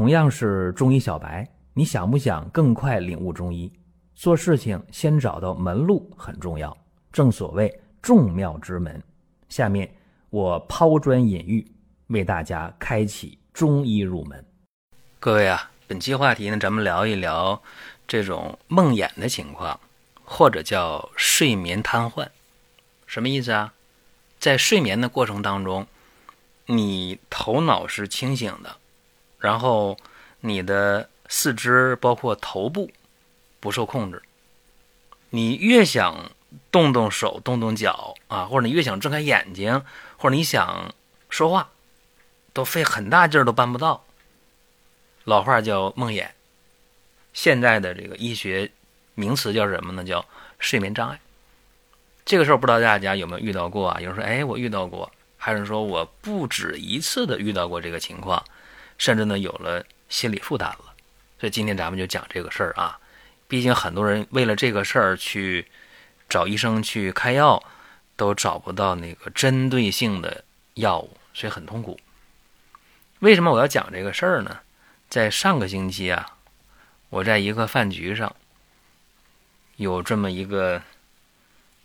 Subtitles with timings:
[0.00, 3.70] 同样是中医小白，你想不想更快领悟中医？
[4.14, 6.74] 做事情先找到门路很重要，
[7.12, 8.98] 正所谓众妙之门。
[9.50, 9.94] 下面
[10.30, 11.70] 我抛砖引玉，
[12.06, 14.42] 为大家开启中医入门。
[15.18, 17.62] 各位啊，本期话题呢，咱们聊一聊
[18.08, 19.78] 这种梦魇的情况，
[20.24, 22.26] 或者叫睡眠瘫痪，
[23.06, 23.74] 什么意思啊？
[24.38, 25.86] 在睡眠的过程当中，
[26.64, 28.76] 你头脑是清醒的。
[29.40, 29.96] 然后，
[30.40, 32.90] 你的四肢包括头部
[33.58, 34.22] 不受控制。
[35.30, 36.30] 你越想
[36.70, 39.82] 动动手、动动脚啊，或者你越想睁开眼睛，
[40.18, 40.94] 或者你想
[41.28, 41.70] 说话，
[42.52, 44.04] 都费很大劲儿都办不到。
[45.24, 46.28] 老话叫梦魇，
[47.32, 48.70] 现在的这个医学
[49.14, 50.04] 名词叫什么呢？
[50.04, 50.24] 叫
[50.58, 51.20] 睡眠障碍。
[52.24, 54.00] 这个时候不知道大家有没有遇到过啊？
[54.00, 55.10] 有人说：“哎，我遇到过。”
[55.42, 58.44] 还是说我不止一次的遇到过这个情况。
[59.00, 60.94] 甚至呢，有了心理负担了，
[61.40, 63.00] 所以今天咱们就讲这个事儿啊。
[63.48, 65.66] 毕竟很多人为了这个事儿去
[66.28, 67.64] 找医生去开药，
[68.14, 71.98] 都找不到那个针对性的药物，所以很痛苦。
[73.20, 74.60] 为什么我要讲这个事儿呢？
[75.08, 76.36] 在上个星期啊，
[77.08, 78.36] 我在一个饭局上，
[79.76, 80.82] 有这么一个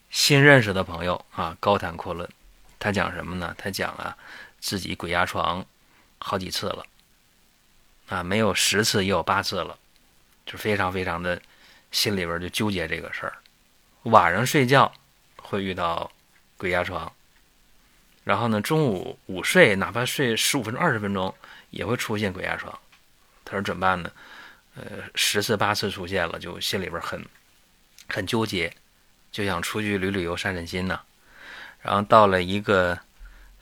[0.09, 2.29] 新认识的朋友啊，高谈阔论。
[2.77, 3.55] 他讲什么呢？
[3.57, 4.17] 他讲啊，
[4.59, 5.65] 自己鬼压床
[6.17, 6.85] 好几次了。
[8.07, 9.77] 啊，没有十次也有八次了，
[10.45, 11.41] 就非常非常的，
[11.91, 13.33] 心里边就纠结这个事儿。
[14.03, 14.91] 晚上睡觉
[15.37, 16.11] 会遇到
[16.57, 17.11] 鬼压床，
[18.23, 21.33] 然后呢，中午午睡哪怕睡十五分钟、二十分钟
[21.71, 22.77] 也会出现鬼压床。
[23.43, 24.11] 他说怎么办呢？
[24.75, 27.25] 呃，十次八次出现了，就心里边很
[28.07, 28.71] 很纠结，
[29.31, 30.99] 就想出去旅旅游、散散心呢。
[31.81, 32.99] 然后到了一个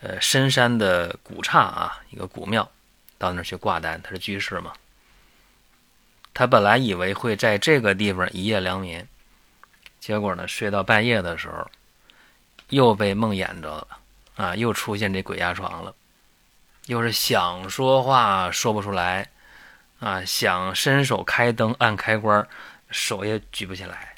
[0.02, 2.69] 呃深山的古刹啊，一个古庙。
[3.17, 4.73] 到那儿去挂单，他是居士嘛。
[6.33, 9.08] 他本来以为会在这个地方一夜良眠，
[9.99, 11.70] 结果呢，睡到半夜的时候，
[12.70, 13.88] 又被梦魇着了
[14.36, 14.55] 啊！
[14.55, 15.93] 又出现这鬼压床了，
[16.88, 19.30] 又是想说话说不出来
[19.99, 22.48] 啊，想伸手开灯按开关，
[22.89, 24.15] 手也举不起来，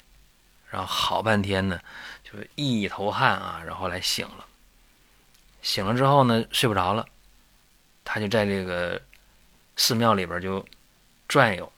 [0.70, 1.78] 然后好半天呢，
[2.24, 4.46] 就是一头汗啊，然后来醒了。
[5.60, 7.06] 醒了之后呢，睡不着了。
[8.08, 9.02] 他就在这个
[9.74, 10.64] 寺庙里边就
[11.26, 11.70] 转悠，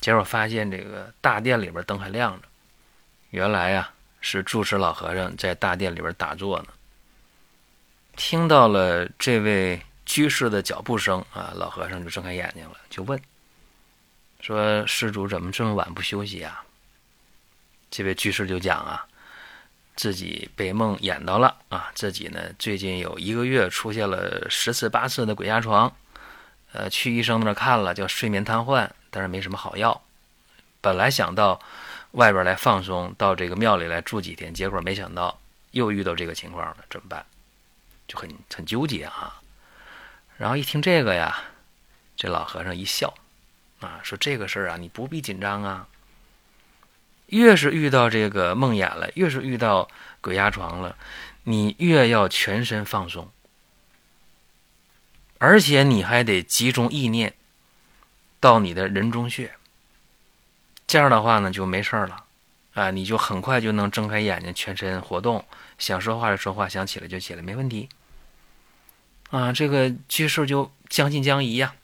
[0.00, 2.48] 结果发现这个大殿里边灯还亮着。
[3.30, 3.92] 原来呀，
[4.22, 6.68] 是住持老和尚在大殿里边打坐呢。
[8.16, 13.20] 听到了这位居士的脚步声啊，老和尚就睁开眼睛了，就问
[14.40, 16.64] 说：“施主怎么这么晚不休息啊？”
[17.90, 19.06] 这位居士就讲啊。
[20.02, 21.92] 自己被梦魇到了啊！
[21.94, 25.94] 自己呢，最近有一个月出现了十次八次的鬼压床，
[26.72, 30.02] 呃，去医生那看了，叫睡眠瘫痪，但是没什么好药。
[30.80, 31.60] 本来想到
[32.10, 35.38] 外边来放松，到这个庙里来住几天，结果没想到
[35.70, 37.24] 又遇到这个情况了，怎么办？
[38.08, 39.40] 就很很纠结啊。
[40.36, 41.44] 然后一听这个呀，
[42.16, 43.14] 这老和尚一笑，
[43.78, 45.86] 啊，说这个事儿啊，你不必紧张啊。
[47.32, 49.88] 越是遇到这个梦魇了，越是遇到
[50.20, 50.94] 鬼压床了，
[51.44, 53.26] 你越要全身放松，
[55.38, 57.32] 而且你还得集中意念
[58.38, 59.50] 到你的人中穴。
[60.86, 62.24] 这样的话呢，就没事了，
[62.74, 65.42] 啊，你就很快就能睁开眼睛，全身活动，
[65.78, 67.88] 想说话就说话，想起来就起来，没问题。
[69.30, 71.74] 啊，这个居士就将信将疑呀，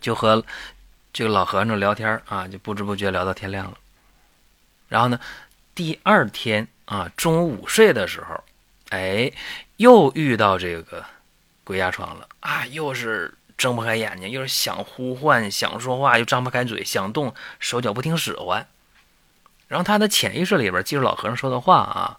[0.00, 0.44] 就和
[1.12, 3.78] 这个老和尚聊天啊，就不知不觉聊到天亮了。
[4.88, 5.18] 然后呢，
[5.74, 8.44] 第二天啊，中午午睡的时候，
[8.90, 9.32] 哎，
[9.78, 11.04] 又遇到这个
[11.64, 12.66] 鬼压床了啊！
[12.66, 18.66] 又是睁不开眼睛，又是想呼唤、想说话，又张不开嘴，想动手脚不听使唤。
[19.66, 22.18] 然后他的潜意识里边记住老和尚说的话啊，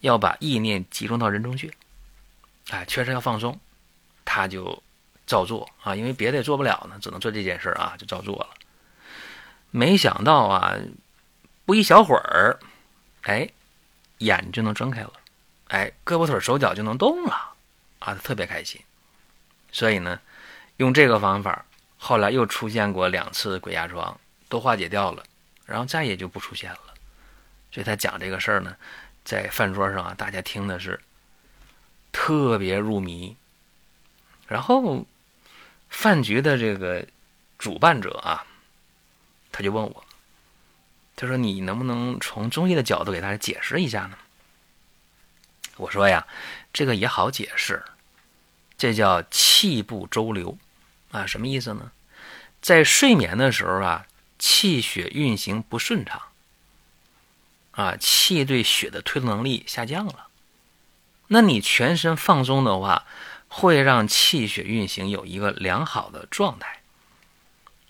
[0.00, 1.70] 要把意念集中到人中穴，
[2.70, 3.58] 哎，全身要放松，
[4.24, 4.82] 他就
[5.26, 8.48] 照做啊，因为别的也做不了呢，只能做这件事啊，就照做了。
[9.70, 10.74] 没想到啊。
[11.66, 12.58] 不一小会儿，
[13.22, 13.50] 哎，
[14.18, 15.12] 眼就能睁开了，
[15.66, 17.32] 哎，胳膊腿手脚就能动了，
[17.98, 18.80] 啊，他特别开心。
[19.72, 20.20] 所以呢，
[20.76, 21.64] 用这个方法，
[21.98, 24.18] 后来又出现过两次鬼压床，
[24.48, 25.24] 都化解掉了，
[25.66, 26.94] 然后再也就不出现了。
[27.72, 28.76] 所以他讲这个事儿呢，
[29.24, 30.98] 在饭桌上啊，大家听的是
[32.12, 33.36] 特别入迷。
[34.46, 35.04] 然后
[35.88, 37.04] 饭局的这个
[37.58, 38.46] 主办者啊，
[39.50, 40.05] 他就问我。
[41.16, 44.18] 他说：“你能不能从中医的角度给大家解释一下呢？”
[45.78, 46.26] 我说：“呀，
[46.72, 47.82] 这个也好解释，
[48.76, 50.58] 这叫气不周流
[51.10, 51.90] 啊，什么意思呢？
[52.60, 54.06] 在睡眠的时候啊，
[54.38, 56.20] 气血运行不顺畅，
[57.72, 60.26] 啊，气对血的推动能力下降了。
[61.28, 63.04] 那你全身放松的话，
[63.48, 66.82] 会让气血运行有一个良好的状态。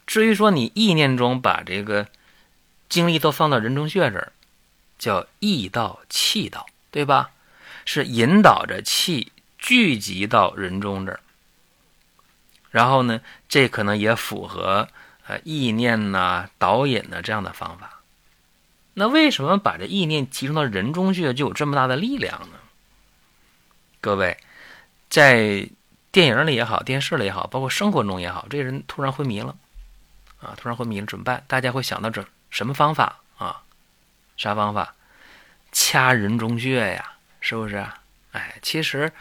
[0.06, 2.08] 至于说你意念中把这个
[2.88, 4.32] 精力都放到人中穴这儿，
[4.98, 7.30] 叫意道气道，对吧？
[7.84, 11.20] 是引导着气聚集到人中这儿。
[12.70, 14.88] 然后呢，这可能也符合
[15.26, 18.00] 呃意念呐、导引呐这样的方法。
[18.94, 22.58] 那为什么把这意念集中到人中穴就有这么大的力量呢？
[24.00, 24.36] 各位，
[25.10, 25.68] 在
[26.10, 29.56] 电影里也好，电视里也好，包括生活中也好，这人突然昏迷了，
[30.40, 31.44] 啊，突然昏迷了怎么办？
[31.46, 33.62] 大家会想到这什么方法啊？
[34.37, 34.94] 啥方法？
[35.72, 37.87] 掐人中穴呀，是不是？
[38.32, 39.12] 哎，其实。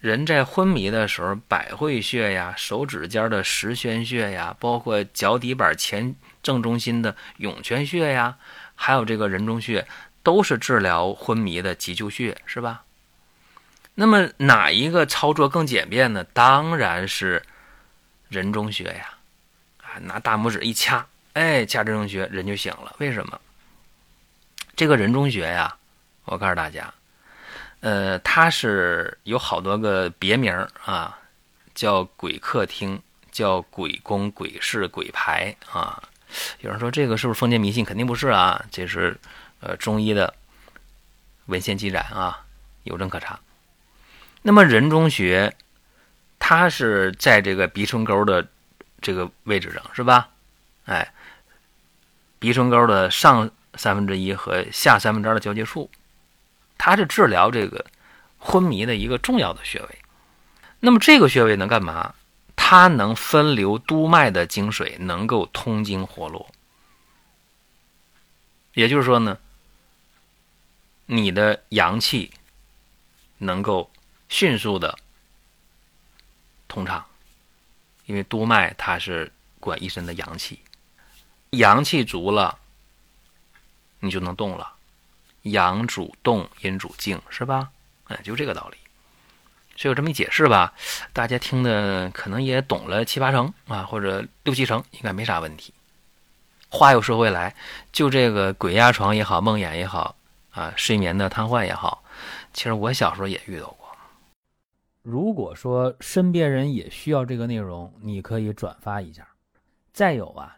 [0.00, 8.36] 人在昏迷的时候，百会穴呀、手指尖的十宣穴呀，包括脚底板前正中心的涌泉穴呀，
[8.76, 9.88] 还有这个人中穴，
[10.22, 12.84] 都是治疗昏迷的急救穴，是吧？
[13.96, 16.22] 那么哪一个操作更简便呢？
[16.22, 17.42] 当然是
[18.28, 19.14] 人中穴呀！
[19.82, 21.04] 啊，拿大拇指一掐，
[21.38, 22.96] 哎，掐人中穴，人就醒了。
[22.98, 23.40] 为什么？
[24.74, 25.76] 这个人中穴呀，
[26.24, 26.92] 我告诉大家。
[27.78, 30.52] 呃，它是有好多个别名
[30.84, 31.16] 啊，
[31.76, 33.00] 叫鬼客厅，
[33.30, 36.02] 叫鬼宫、鬼室、鬼牌啊。
[36.58, 37.84] 有人说这个是不是封建迷信？
[37.84, 39.16] 肯定不是啊，这是
[39.60, 40.34] 呃中医的
[41.46, 42.44] 文献记载啊，
[42.82, 43.38] 有证可查。
[44.42, 45.54] 那么人中穴，
[46.40, 48.44] 它是在这个鼻唇沟的
[49.00, 50.30] 这个位置上，是吧？
[50.86, 51.12] 哎，
[52.38, 55.90] 鼻唇沟的上三分之一和下三分之二的交界处。
[56.76, 57.84] 它是治疗这个
[58.38, 59.98] 昏迷的一个重要的穴位。
[60.80, 62.14] 那么这个穴位能干嘛？
[62.54, 66.48] 它能分流督脉的精水，能够通经活络。
[68.74, 69.38] 也就是说呢，
[71.06, 72.30] 你的阳气
[73.38, 73.90] 能够
[74.28, 74.96] 迅速的
[76.68, 77.04] 通畅，
[78.06, 80.60] 因为督脉它是管一身的阳气，
[81.50, 82.58] 阳气足了，
[84.00, 84.74] 你就能动了。
[85.42, 87.70] 阳主动，阴主静，是吧？
[88.04, 88.76] 哎，就这个道理。
[89.76, 90.74] 所以有这么一解释吧，
[91.12, 95.72] 大家听的可能也懂了七八成啊，或者六七成，应该没啥问题。
[96.68, 97.54] 话又说回来，
[97.92, 100.16] 就这个鬼压床也好，梦魇也好
[100.50, 102.02] 啊，睡眠的瘫痪也好，
[102.52, 103.88] 其实我小时候也遇到过。
[105.02, 109.26] 如果说身边人也需要这个内容，你可以转发一下。
[109.94, 110.57] 再有啊，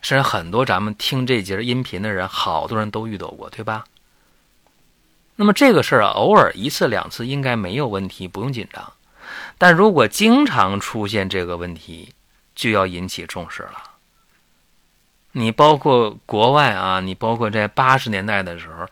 [0.00, 3.84] 甚至很多咱们听这节音频的人，好多人都遇到过，对吧？
[5.36, 8.92] 那么这个事儿啊，偶尔一次两次应该没有问题，不用紧张。
[9.56, 12.12] 但如果经常出现这个问题，
[12.56, 13.82] 就要引起重视了。
[15.32, 18.86] 你包括国外啊，你包括在八十年代的时候，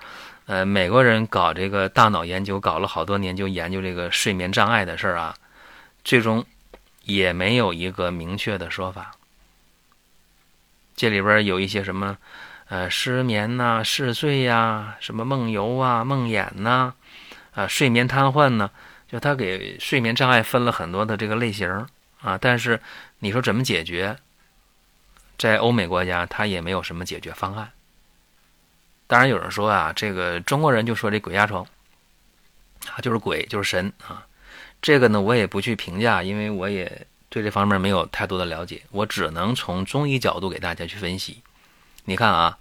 [0.46, 5.34] 呃，美国人搞这个大脑研究，搞了好多年，就研究这个睡眠障碍的事儿啊，
[6.04, 6.44] 最终
[7.02, 9.15] 也没有一个明确的说法。
[10.96, 12.16] 这里边有一些什么？
[12.68, 16.94] 呃，失眠呐，嗜睡呀，什么梦游啊、梦魇呐，
[17.54, 18.68] 啊，睡眠瘫痪呢？
[19.06, 21.86] 就他给睡眠障碍分了很多的这个类型
[22.20, 22.36] 啊。
[22.36, 22.80] 但是
[23.20, 24.16] 你说怎么解决？
[25.38, 27.70] 在欧美国家，他也没有什么解决方案。
[29.06, 31.64] 当然有人说啊，这个中国人就说这鬼压床
[32.88, 34.26] 啊，就是鬼，就是神啊。
[34.82, 41.42] 这个呢，我也不去评价，因为我也对这方面没有太多的了解，我只能从中医角度给大家去分析。
[42.04, 42.58] 你看啊，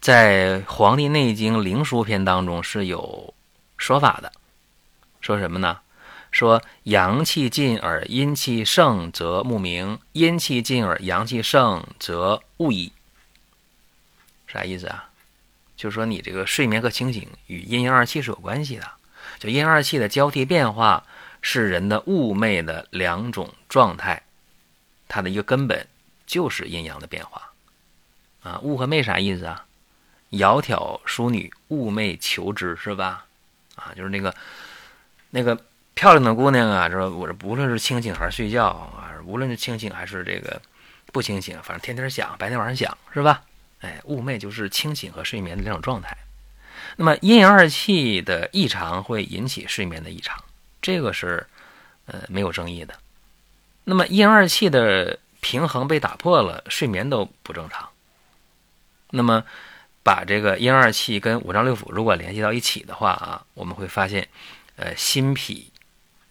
[0.00, 3.32] 在《黄帝内经·灵枢篇》当中是有
[3.76, 4.32] 说法的，
[5.20, 5.78] 说什么呢？
[6.30, 12.92] 说阳气尽而阴气盛，则目明；阴气尽而阳气盛，则物矣。
[14.46, 15.10] 啥意思啊？
[15.76, 18.90] 就是说你这个睡眠和清醒与阴阳二气是有关系的，
[19.38, 21.04] 就阴阳二气的交替变化
[21.46, 24.22] 是人的物寐的两种状态，
[25.06, 25.86] 它的一个根本
[26.26, 27.52] 就是阴阳的变化。
[28.42, 29.66] 啊，物和寐啥意思啊？
[30.30, 33.26] 窈窕淑女，寤寐求之，是吧？
[33.76, 34.34] 啊，就是那个
[35.28, 35.60] 那个
[35.92, 37.10] 漂亮的姑娘啊，说？
[37.10, 40.60] 我这不论是清醒还是睡觉啊，无论是清醒还是这个
[41.12, 43.42] 不清醒，反正天天想，白天晚上想，是吧？
[43.80, 46.16] 哎，寤寐就是清醒和睡眠的两种状态。
[46.96, 50.42] 那么阴阳二气的异常会引起睡眠的异常，
[50.84, 51.46] 这个是
[52.04, 52.92] 呃没有争议的。
[53.84, 57.88] 那么阴阳二气的平衡被打破了，睡眠都不正常。
[59.08, 59.42] 那么
[60.02, 64.28] 把这个阴阳二气跟五脏六腑如果联系到一起的话啊，我们会发现，
[64.76, 65.72] 呃，心脾、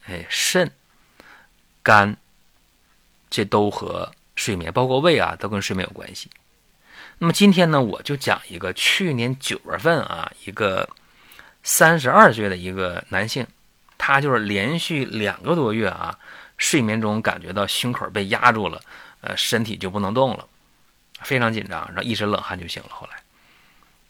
[0.05, 0.69] 哎肾、
[1.81, 2.15] 肝，
[3.31, 6.29] 这都和睡眠，包括胃啊，都跟睡眠有关系。
[7.17, 10.87] 那么今天呢，我就讲一个去年九月份啊，一个
[11.63, 13.47] 三十二岁的一个男性，
[14.05, 16.19] 他就是连续两个多月啊。
[16.57, 18.81] 睡眠中感觉到胸口被压住了，
[19.21, 20.47] 呃，身体就不能动了，
[21.21, 22.89] 非常紧张，然后一身冷汗就醒了。
[22.91, 23.17] 后来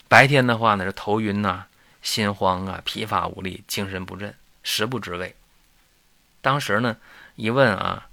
[0.08, 1.66] 白天的话呢是头晕呐、
[2.02, 5.36] 心慌啊、疲乏无力、精神不振、食不知味。
[6.42, 6.98] 当时呢
[7.36, 8.08] 一问啊，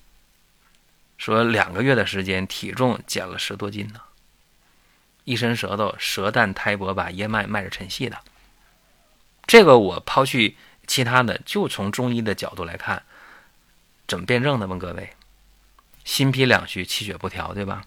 [1.19, 4.01] 说两个月的时间体重减了十多斤呢，
[5.25, 8.19] 一伸舌头，舌淡苔薄，把叶脉脉着沉细的。
[9.45, 10.57] 这个我抛去
[10.91, 13.05] 其他的，就从中医的角度来看。
[14.09, 14.67] 怎么辩证的？
[14.67, 15.11] 问各位，
[16.03, 17.85] 心脾两虚，气血不调，对吧？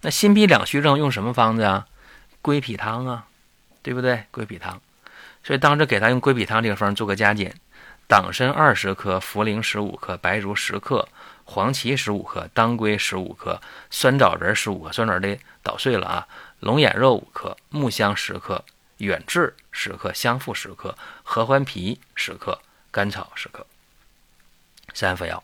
[0.00, 1.86] 那心脾两虚症用什么方子啊？
[2.42, 3.26] 归脾汤啊，
[3.80, 4.24] 对不对？
[4.32, 4.82] 归脾汤。
[5.44, 7.54] 所以当时给他用归脾汤这个方做个加减：
[8.08, 11.08] 党参二十克，茯苓十五克，白术十克，
[11.44, 16.26] 黄芪十五克，当归十五克，酸枣仁十五克，酸枣仁得捣碎了啊。
[16.58, 18.64] 龙眼肉五克，木香十克，
[18.98, 22.60] 远志十克，香附十克，合欢皮十克，
[22.90, 23.66] 甘草十克。
[24.94, 25.42] 三副药，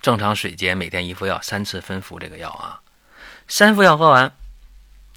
[0.00, 2.80] 正常水煎，每天一副药，三次分服这个药啊。
[3.46, 4.32] 三副药喝完，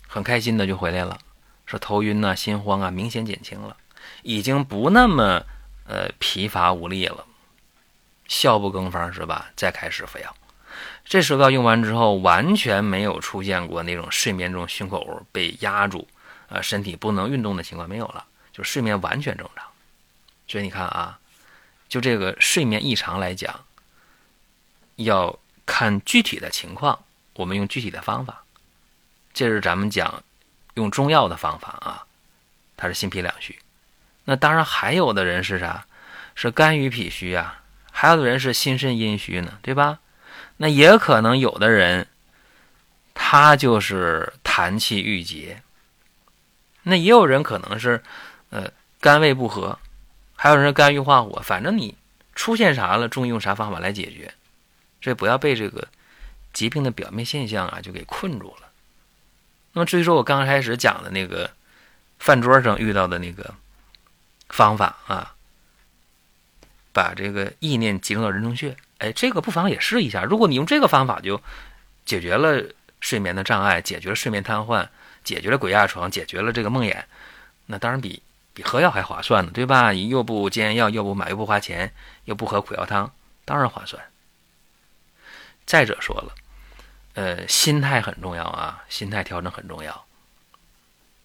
[0.08, 1.18] 很开心的就回来了，
[1.66, 3.76] 说头晕呐、心慌啊，明显减轻了，
[4.22, 5.44] 已经不那么
[5.88, 7.26] 呃疲乏无力了。
[8.28, 9.50] 笑不更方是吧？
[9.56, 10.36] 再开始服药，
[11.06, 16.08] 这十个药用完之后，完全没有出现过那种睡眠中胸口被压住，
[16.54, 19.66] 呃，身体不能运动的情况没有了，就睡眠完全正常。
[20.48, 21.20] 所以你看啊。
[21.90, 23.66] 就这个睡眠异常来讲，
[24.96, 27.06] 要看具体的情况，
[27.36, 28.44] 我们用具体的方法。
[29.32, 30.24] 这是咱们讲
[30.74, 32.04] 用中药的方法啊，
[32.76, 33.60] 它是心脾两虚。
[34.26, 35.86] 那当然还有的人是啥？
[36.34, 40.00] 是肝郁脾虚啊，还有的人是心肾阴虚呢，对吧？
[40.58, 42.08] 那也可能有的人
[43.14, 45.62] 他就是痰气郁结，
[46.84, 48.04] 那也有人可能是
[48.50, 49.80] 呃肝胃不和。
[50.36, 51.96] 还有人肝郁化火，反正你
[52.36, 54.34] 出现啥了，中医用啥方法来解决？
[55.02, 55.88] 所以不要被这个
[56.52, 58.68] 疾病的表面现象啊就给困住了。
[59.72, 61.50] 那么至于说我刚开始讲的那个
[62.20, 63.54] 饭桌上遇到的那个
[64.50, 65.34] 方法啊，
[66.92, 70.24] 把这个意念集中到人中穴，哎，这个不妨也试一下。
[70.24, 71.42] 如果你用这个方法就
[72.06, 72.62] 解决了
[73.00, 74.88] 睡眠的障碍，解决了睡眠瘫痪，
[75.24, 77.04] 解决了鬼压床，解决了这个梦魇，
[77.66, 78.22] 那当然比。
[78.56, 79.90] 比喝药还划算呢，对吧？
[79.90, 81.92] 你又不煎药，又不买，又不花钱，
[82.26, 83.12] 又不喝苦药汤，
[83.46, 84.00] 当然划算。
[85.66, 86.36] 再者说了，
[87.16, 90.06] 呃，心态很重要啊，心态调整很重要。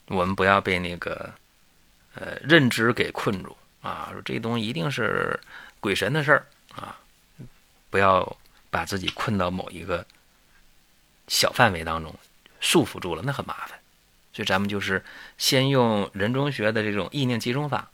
[0.07, 1.35] 我们不要被那个
[2.15, 5.39] 呃认知给困住啊，说这东西一定是
[5.81, 6.99] 鬼神的事儿啊，
[7.91, 8.39] 不要
[8.71, 10.03] 把自己困到某一个
[11.27, 12.15] 小范围当中，
[12.59, 13.78] 束缚住了，那很麻烦。
[14.33, 15.05] 所以咱们就是
[15.37, 17.91] 先用人中学的这种意念集中法，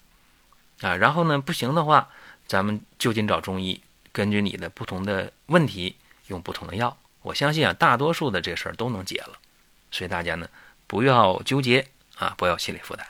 [0.81, 2.11] 啊，然后呢不行的话，
[2.47, 3.81] 咱们就近找中医，
[4.13, 6.95] 根据你的不同的问题用不同的药。
[7.23, 9.39] 我相信啊，大多数的这事儿都能解了。
[9.91, 10.47] 所以大家呢
[10.87, 11.87] 不要纠结
[12.17, 13.07] 啊，不要心理负担。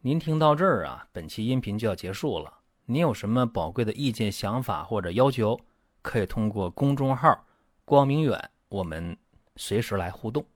[0.00, 2.54] 您听到这儿啊，本期音频就要结束了。
[2.86, 5.60] 您有什么宝贵的意见、想法或者要求，
[6.00, 7.44] 可以通过公众号
[7.84, 9.16] “光明远”我们
[9.56, 10.46] 随时来互动。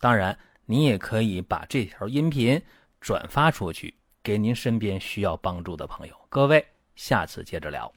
[0.00, 0.38] 当然。
[0.66, 2.60] 你也可以把这条音频
[3.00, 6.14] 转发出去，给您身边需要帮助的朋友。
[6.28, 7.90] 各位，下次接着聊。